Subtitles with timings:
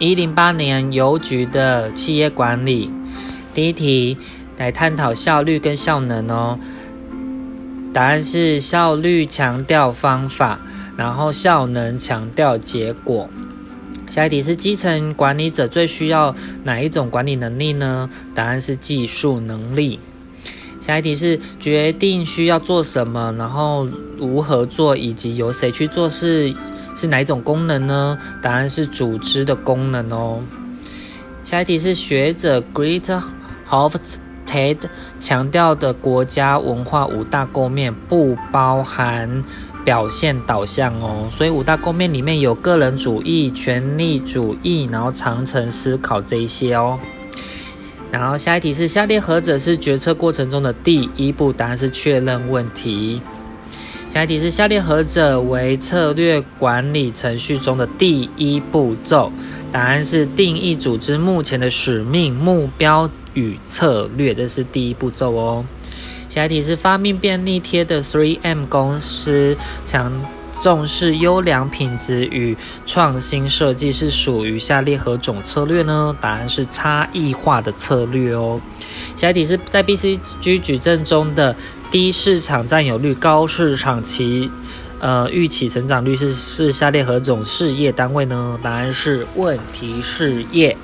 [0.00, 2.88] 一零八年邮局的企业管理。
[3.52, 4.16] 第一题
[4.56, 6.58] 来探讨效率跟效能哦。
[7.92, 10.60] 答案是效率强调方法，
[10.96, 13.28] 然后效能强调结果。
[14.08, 18.08] 下一题是基层管理者最需要哪一种管理能力呢？
[18.34, 19.98] 答案是技术能力。
[20.80, 23.86] 下一题是决定需要做什么，然后
[24.16, 26.54] 如何做，以及由谁去做是
[26.98, 28.18] 是哪一种功能呢？
[28.42, 30.42] 答案是组织的功能哦。
[31.44, 33.22] 下一题是学者 Great
[33.68, 34.88] Hofstede
[35.20, 39.44] 强调的国家文化五大构面不包含。
[39.84, 46.98] 表现导向哦，所以五大构面里面有个人主义、权力主义，然后长程思考这一些哦。
[48.10, 51.50] 然后下一题是下列何者是决策过程中的第一步？
[51.54, 53.22] 答案是确认问题。
[54.10, 59.30] 下一题是下列何者为策略管理程序中的第一步骤？
[59.70, 65.64] 答案是定义组织目前的使命、目标与策略，这是第一步骤哦。
[66.30, 70.10] 下一题是发明便利贴的 3M 公司强
[70.60, 76.16] 重视优良品质与创新设计，是属于下列何种策略呢？
[76.18, 78.58] 答案是差异化的策略哦。
[79.14, 81.54] 下一题是在 BCG 矩阵中的
[81.90, 84.50] 低市场占有率、高市场其
[85.00, 88.58] 呃预期成长率是是下列何种事业单位呢？
[88.62, 90.76] 答案是问题事业。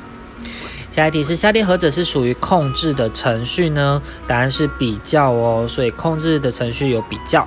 [0.90, 4.00] 下一题是下列何者是属于控制的程序呢？
[4.26, 7.46] 答案是比较哦，所以控制的程序有比较。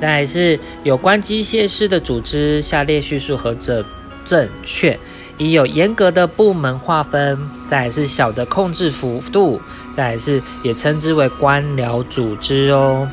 [0.00, 3.84] 再来是有关机械式的组织，下列叙述何者
[4.24, 4.98] 正确？
[5.40, 9.58] 一有严格的部门划分，再来是小的控制幅度，
[9.94, 13.08] 再来是也称之为官僚组织哦。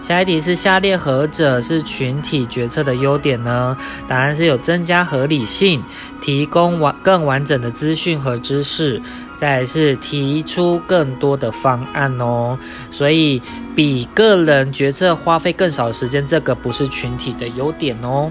[0.00, 3.76] 下一题是下列何者是群体决策的优点呢？
[4.06, 5.82] 答案是有增加合理性，
[6.20, 9.02] 提供完更完整的资讯和知识，
[9.36, 12.56] 再是提出更多的方案哦。
[12.92, 13.42] 所以
[13.74, 18.30] 比个人决策花费更少时间，这个不是群体的优点哦。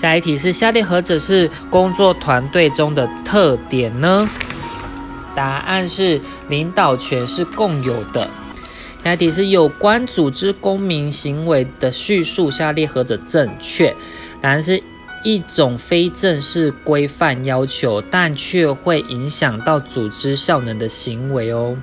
[0.00, 4.26] 下一题是下列何者是工作团队中的特点呢？
[5.34, 6.18] 答案是
[6.48, 8.26] 领导权是共有的。
[9.04, 13.94] 下一题是有关组织公民行为的叙述，下列何者正确？
[14.40, 14.82] 答案是
[15.22, 21.76] 一种非正式规范要求，但却会影响到组织效能的行为哦。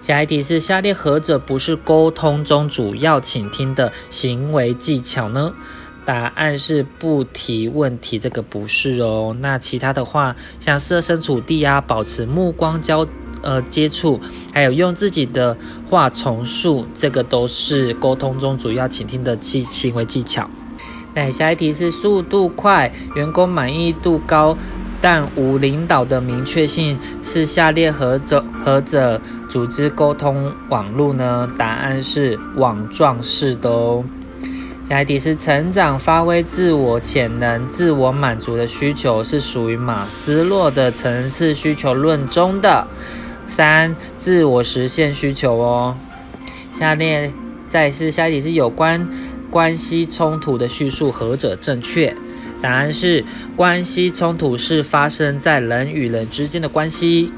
[0.00, 5.52] 下一题是下列何者不是沟通中主要倾听的行为技巧呢？
[6.04, 9.36] 答案是不提问题，这个不是哦。
[9.40, 13.06] 那其他的话，像设身处地啊，保持目光交。
[13.40, 14.20] 呃，接触
[14.54, 15.56] 还有用自己的
[15.90, 20.48] 话重述，这个都是沟通中主要倾听的技行为技巧。
[21.12, 24.56] 那下一题是速度快，员工满意度高，
[25.00, 29.20] 但无领导的明确性，是下列何者何者
[29.50, 31.50] 组织沟通网络呢？
[31.58, 34.04] 答案是网状式的哦。
[34.92, 42.86] 下一题是成长、发挥自我潜能、自我满足的需求，是属于马斯洛的层次需求论中的。
[43.46, 45.96] 三、自我实现需求哦。
[46.74, 47.32] 下列
[47.70, 49.08] 再是下一题是有关
[49.50, 52.14] 关系冲突的叙述，何者正确？
[52.60, 53.24] 答案是
[53.56, 57.32] 关系冲突是发生在人与人之间的关系。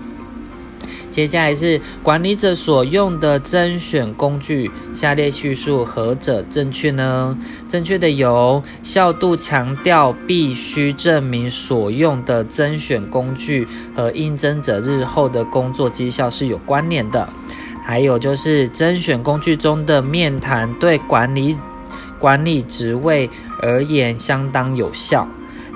[1.14, 7.38] 接下来是管理者所用的甄选工具，下列叙述何者正确呢？
[7.68, 13.64] 正确的有效度强调必须证明所用的甄选工具
[13.94, 17.28] 和应征者日后的工作绩效是有关联的。
[17.84, 21.56] 还有就是甄选工具中的面谈对管理
[22.18, 23.30] 管理职位
[23.62, 25.28] 而言相当有效。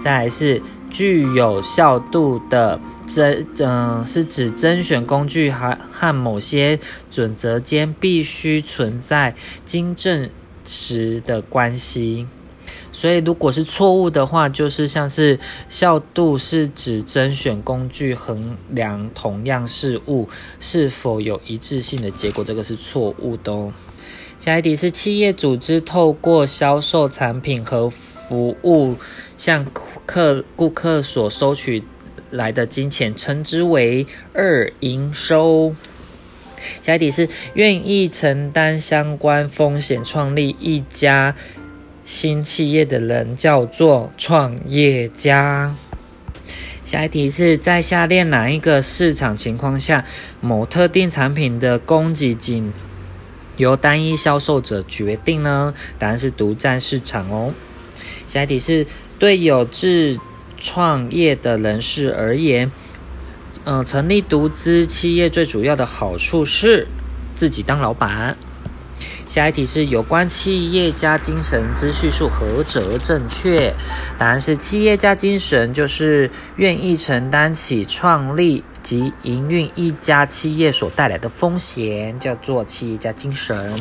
[0.02, 0.60] 再来是。
[0.98, 10.28] 具有效度的甄，嗯，是指甄选工具和和某些准则间必须存在经证
[10.64, 12.26] 实的关系。
[12.92, 15.38] 所以，如果是错误的话，就是像是
[15.68, 20.28] 效度是指甄选工具衡量同样事物
[20.58, 23.72] 是否有一致性的结果，这个是错误的哦。
[24.38, 28.96] 下一题是企业组织透过销售产品和服务
[29.36, 29.66] 向
[30.06, 31.82] 客顾客所收取
[32.30, 35.74] 来的金钱，称之为二营收。
[36.80, 41.34] 下一题是愿意承担相关风险创立一家
[42.04, 45.74] 新企业的人叫做创业家。
[46.84, 50.04] 下一题是在下列哪一个市场情况下，
[50.40, 52.72] 某特定产品的供给仅
[53.58, 55.74] 由单一销售者决定呢？
[55.98, 57.52] 答案是独占市场哦。
[58.26, 58.86] 下一题是
[59.18, 60.18] 对有志
[60.56, 62.70] 创业的人士而言，
[63.64, 66.86] 嗯，成立独资企业最主要的好处是
[67.34, 68.36] 自己当老板。
[69.28, 73.74] 下一题是有关企业家精神之叙述何者正确？
[74.16, 83.78] 答案是企业家精神就是愿意承担起创立及营运一家企业所带来的风险，叫做企业家精神。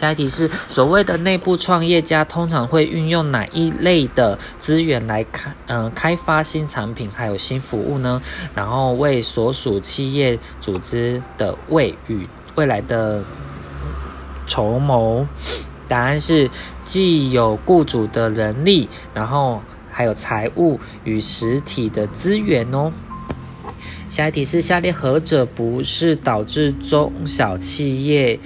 [0.00, 8.22] 下一题是所谓的内部创业家通常会运用哪一类的资源来开嗯开发新产品还有新服务呢？
[8.54, 13.22] 然后为所属企业组织的未与未来的。
[14.46, 15.26] 筹谋，
[15.88, 16.50] 答案是
[16.84, 19.60] 既有雇主的人力，然后
[19.90, 22.92] 还有财务与实体的资源哦。
[24.08, 28.38] 下一题是下列何者不是导致中小企业？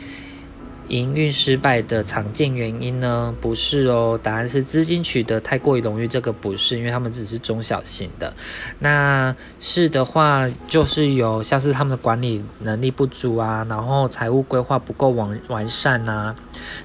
[0.91, 3.33] 营运失败的常见原因呢？
[3.41, 6.09] 不是哦，答案是资金取得太过于容易。
[6.09, 8.35] 这个不是，因为他们只是中小型的。
[8.81, 16.35] 那是的话，就是有像是他们的管理能力不足啊，然后财务规划不够完完善啊。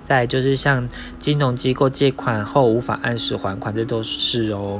[0.03, 0.87] 再就是像
[1.17, 4.79] 金融机构借款后无法按时还款，这都是哦。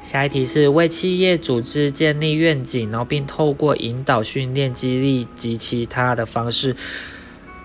[0.00, 6.74] 下一题是为企业组织建立愿景，然后并透过引导、训练、激励及其他的方式。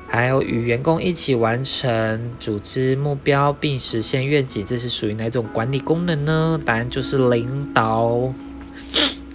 [0.08, 6.60] 还有与员工一起完成组织目标并实现愿景，这是属于哪种管理功能呢？
[6.64, 8.34] 答案就是领导。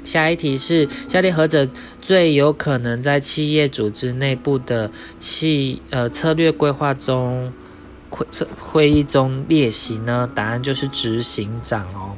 [0.05, 1.69] 下一题是：下列何者
[2.01, 7.53] 最有可能在企业组织内部的企呃策略规划中
[8.09, 8.27] 会
[8.59, 10.29] 会议中列席呢？
[10.35, 12.17] 答案就是执行长哦。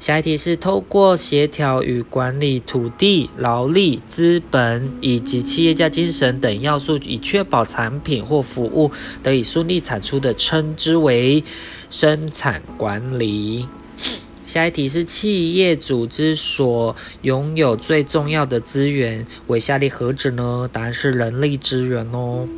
[0.00, 8.92] 下一题是透过协调与管理土地、劳力、资本以及企业家精神等要素，以确保产品或服务
[9.22, 11.42] 得以顺利产出的，称之为
[11.90, 13.66] 生产管理。
[14.46, 20.70] 下一题是企业组织所拥有最重要的资源为下列何者呢？
[20.72, 22.48] 答案是人力资源哦。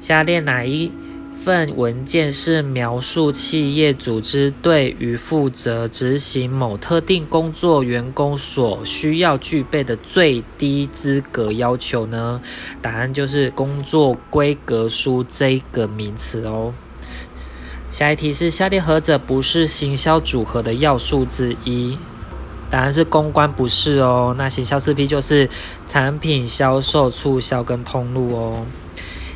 [0.00, 0.90] 下列哪一？
[1.34, 12.40] 份文件是描述企业组织对于负责执行某特定工作员工所需要具备的最低资格要求呢？
[12.80, 16.72] 答案就是工作规格书这个名词哦。
[17.90, 21.98] 下一题是下列何者不是行销组合的要素之一？
[22.70, 24.34] 答案是公关不是哦。
[24.38, 25.50] 那行销四 P 就是
[25.88, 28.64] 产品销售、促销跟通路哦。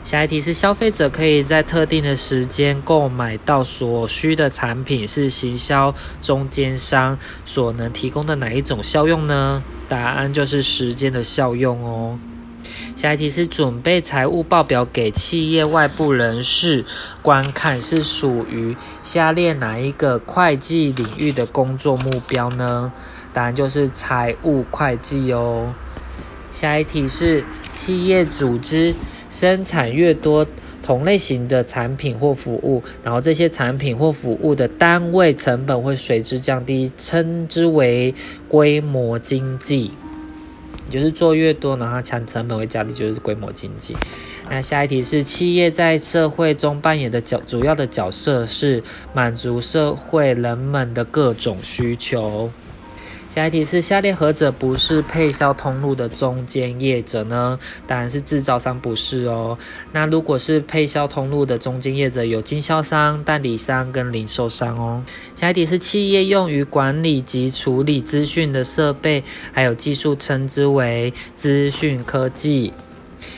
[0.06, 5.92] 下一题是消费者可以在特定的时间购买到所需的产品，是行销
[6.22, 9.60] 中间商所能提供的哪一种效用呢？
[9.88, 12.20] 答案就是时间的效用哦。
[12.94, 16.84] 下一题是准备财务报表给企业外部人士
[17.20, 22.92] 观看，是属于下列哪一个会计领域的工作目标呢？
[23.32, 25.74] 答案就是财务会计哦。
[26.52, 28.94] 下一题是企业组织。
[29.36, 30.46] 生产越多
[30.82, 38.14] 同类型的产品或服务，然后这些产品或服务的单位成本会随之降低，称之为
[38.48, 39.90] 规模经济。
[40.88, 43.94] 就是做越多，然后产成本会降低，就是规模经济。
[44.48, 52.50] 那下一题是企业在社会中扮演的角主要的角色是满足社会人们的各种需求。
[53.36, 57.58] 下一题是下列何者不是配销通路的中间业者呢？
[57.86, 59.58] 当然是制造商不是哦。
[59.92, 65.04] 那如果是配销通路的中间业者，有经销商、代理商跟零售商哦。
[65.34, 72.72] 下一题是企业用于管理及处理资讯的设备还有技术，称之为资讯科技。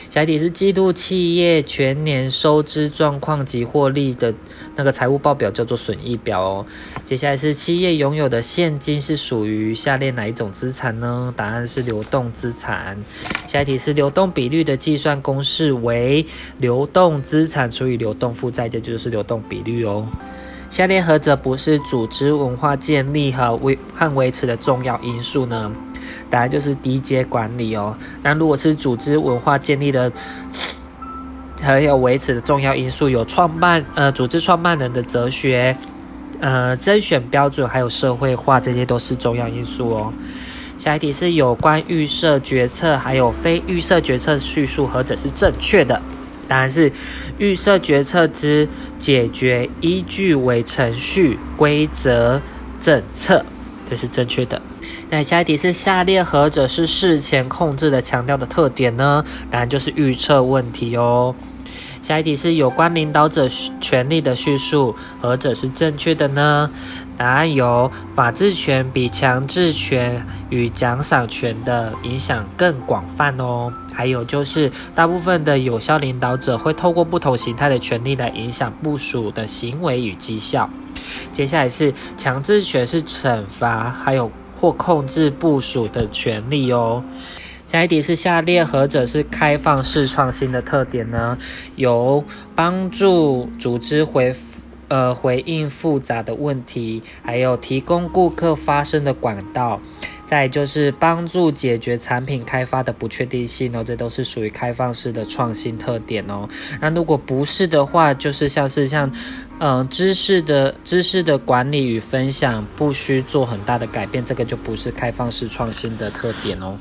[0.09, 4.33] 下一题是季度企业全年收支状况及获利的
[4.75, 6.65] 那个财务报表，叫做损益表哦。
[7.05, 11.31] 接下来是企业拥有的现金是属于下列哪一种资产呢？
[11.37, 12.97] 答案是流动资产。
[13.45, 16.25] 下一题是流动比率的计算公式为
[16.57, 20.07] 流动资产除以流动负债，这就是流动比率哦。
[20.71, 25.71] 下列何者不是组织文化建立和维和维持的重要因素呢？
[26.29, 27.97] 答案就是低阶管理哦。
[28.23, 30.11] 那如果是组织文化建立的，
[31.61, 35.75] 还有维持的重要因素，有创办呃组织创办人的哲学，
[36.39, 40.13] 呃甄选标准，还有社会化，这些都是重要因素哦。
[40.77, 46.01] 下一题是有关预设决策还有非预设决策叙述，何者是正确的？
[46.47, 46.91] 答案是
[47.37, 52.41] 预设决策之解决依据为程序、规则、
[52.79, 53.45] 政策，
[53.85, 54.59] 这是正确的。
[55.09, 59.23] 那下一题是下列何者是事前控制的强调的特点呢？
[59.49, 61.35] 答案就是预测问题哦。
[62.01, 63.49] 下一题是有关领导者
[63.81, 66.69] 权力的叙述，何者是正确的呢？
[67.17, 73.73] 答案有法治权比强制权与奖赏权的影响更广泛哦。
[73.93, 80.69] 还有就是，大部分的有效领导者会透过不同形态的权利来影响部署的行为与绩效。
[81.33, 87.03] 接下来是强制权，是惩罚还有或控制部署的权利哦。
[87.65, 91.37] 下一题是下列何者是开放式创新的特点呢？
[91.75, 92.23] 有
[92.55, 94.35] 帮助组织回
[94.87, 99.79] 呃回应复杂的问题，还有提供顾客发声的管道。
[100.25, 106.47] 再就是帮助解决产品开发的不确定性哦，这都是属于开放式的创新特点哦。
[106.79, 109.11] 那如果不是的话，就是像是像，
[109.61, 116.77] 嗯，知识的知识的管理与分享不需做很大的改变，这个就不是开放式创新的特点哦。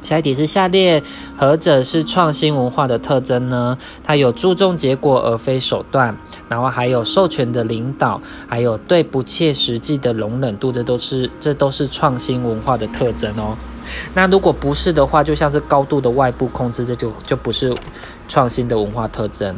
[0.00, 1.02] 下一题是下列
[1.36, 3.76] 何者是创新文化的特征呢？
[4.04, 6.16] 它有注重结果而非手段，
[6.48, 13.56] 然后还有授权的领导，还有对不切实际的容忍度，这都是这都是创新文化的特征哦。
[14.14, 17.74] 那如果不是的话，就像是高度的外部控制，这就就不是
[18.28, 19.56] 创新的文化特征。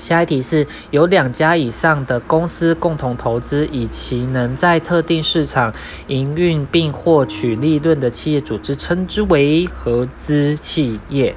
[0.00, 5.72] 下一题是有两家以上的公司共同投资，以其能在特定市场
[6.06, 11.36] 营运并获取利润的企业组织，称之为合资企业。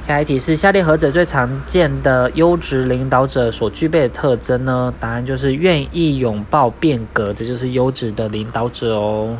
[0.00, 4.92] 下一题是下列何者最常见的优质领导者所具备的特征呢？
[4.98, 9.36] 答案就是愿意拥抱变革，这就是优质的领导者哦。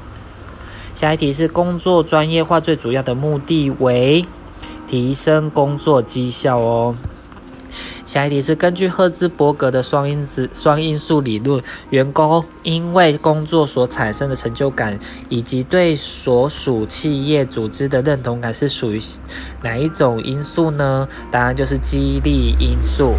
[0.95, 4.25] 下一题是工作专业化最主要的目的为
[4.87, 6.97] 提升工作绩效哦。
[8.11, 14.99] 下一题是根据赫兹伯格的双因子双因素理论，员工因为工作所产生的成就感，
[15.29, 19.01] 以及对所属企业组织的认同感是属于
[19.63, 21.07] 哪一种因素呢？
[21.31, 23.15] 答案就是激励因素。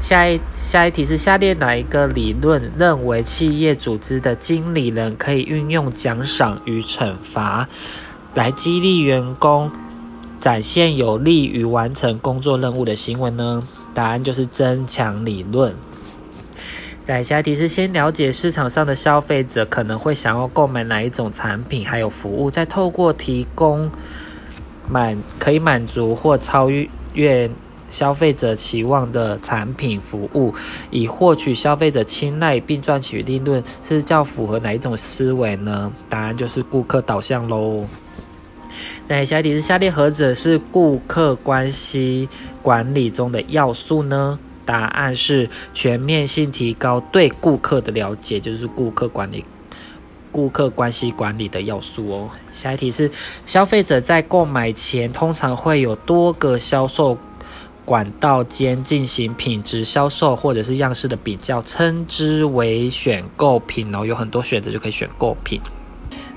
[0.00, 7.68] 下一下一题是下列哪一个理论认为企业组织的经理人可以运用奖赏与惩罚
[8.32, 9.72] 来激励员工
[10.38, 13.66] 展现有利于完成工作任务的行为呢？
[13.94, 15.74] 答案就是增强理论。
[17.04, 23.90] 在下一题是先了解市场上的消费者可能会想要购买哪一种产品还有服务，再透过提供
[24.88, 26.70] 满可以满足或超
[27.12, 27.50] 越
[27.90, 30.54] 消费者期望的产品服务，
[30.90, 35.92] 以获取消费者青睐并赚取利润，是较符合哪一种思维呢？
[36.08, 37.86] 答案就是顾客导向喽。
[39.06, 42.28] 那下一题是下列何者是顾客关系
[42.64, 44.38] 管理中的要素呢？
[44.64, 49.44] 答案是全面性提高对顾客的了解，就是顾客管理、
[50.32, 52.30] 顾客关系管理的要素哦。
[52.54, 53.10] 下一题是
[53.44, 57.18] 消费者在购买前通常会有多个销售
[57.84, 64.06] 管道间进行品质销售或者是样式的比较，称之为选购品哦。
[64.06, 65.60] 有很多选择就可以选购品。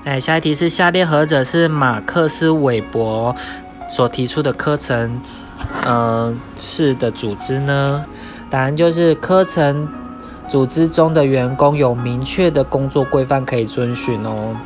[0.04, 3.34] 哎，下一题是下列何者是马克思韦伯
[3.88, 5.18] 所提出的课程，
[5.86, 8.04] 嗯，是的组织呢？
[8.50, 9.88] 答案就是课程
[10.48, 14.56] 组织中的员工有明确的工作规范可以遵循哦。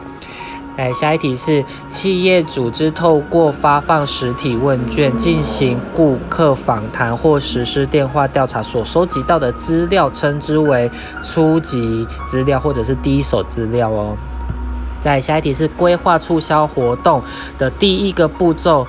[0.77, 10.91] 哎，下一题是企业组织透过发放实体问卷、进行顾客访谈或实施电话调查所收集到的资料，称之为
[11.23, 14.17] 初级资料或者是第一手资料哦。
[15.01, 17.23] 在下一题是规划促销活动
[17.59, 18.87] 的第一个步骤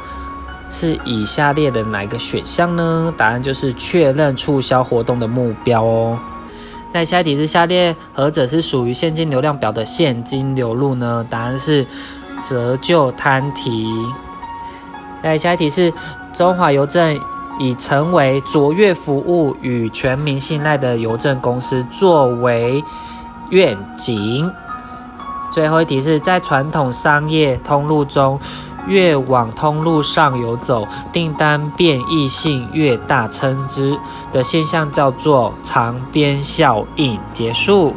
[0.69, 3.13] 是以下列的哪一个选项呢？
[3.15, 6.17] 答案就是确认促销活动的目标哦。
[6.91, 11.25] 在下一题是下列何者是属于现金流量表的现金流入呢？
[11.29, 11.85] 答案是
[12.47, 13.87] 折旧摊提。
[15.21, 15.93] 在下一题是
[16.33, 17.19] 中华邮政
[17.59, 22.83] 已成为卓越服务与全民信赖的邮政公司作为
[23.49, 24.51] 愿景。
[25.51, 28.39] 最后一题是在传统商业通路中，
[28.87, 33.99] 越往通路上游走，订单变异性越大，称之
[34.31, 37.19] 的现象叫做长边效应。
[37.31, 37.93] 结束。